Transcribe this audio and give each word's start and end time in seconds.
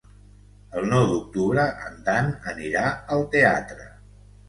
El 0.81 0.87
nou 0.93 1.05
d'octubre 1.11 1.67
en 1.91 2.01
Dan 2.09 2.35
anirà 2.57 2.85
al 3.19 3.27
teatre. 3.39 3.91